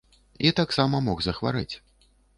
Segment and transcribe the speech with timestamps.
[0.49, 1.71] І таксама мог захварэць.